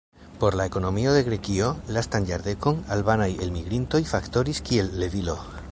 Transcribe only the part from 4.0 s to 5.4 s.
faktoris kiel levilo.